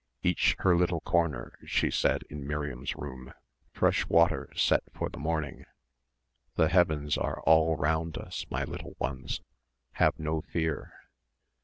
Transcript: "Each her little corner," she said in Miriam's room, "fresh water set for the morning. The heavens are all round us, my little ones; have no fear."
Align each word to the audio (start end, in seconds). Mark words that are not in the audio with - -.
"Each 0.23 0.55
her 0.57 0.75
little 0.75 1.01
corner," 1.01 1.59
she 1.63 1.91
said 1.91 2.23
in 2.27 2.47
Miriam's 2.47 2.95
room, 2.95 3.35
"fresh 3.71 4.07
water 4.07 4.49
set 4.55 4.81
for 4.95 5.09
the 5.09 5.19
morning. 5.19 5.63
The 6.55 6.69
heavens 6.69 7.19
are 7.19 7.39
all 7.41 7.75
round 7.75 8.17
us, 8.17 8.43
my 8.49 8.63
little 8.63 8.95
ones; 8.97 9.41
have 9.91 10.17
no 10.17 10.41
fear." 10.41 10.91